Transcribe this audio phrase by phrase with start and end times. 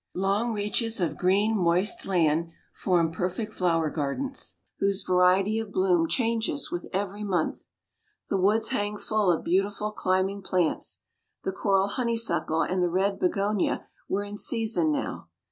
[0.15, 6.71] Long reaches of green moist land form perfect flower gardens, whose variety of bloom changes
[6.71, 7.67] with every month.
[8.27, 11.01] The woods hang full of beautiful climbing plants.
[11.43, 15.29] The coral honeysuckle and the red bignonia were in season now.